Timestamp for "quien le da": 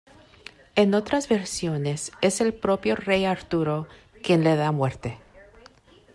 4.23-4.71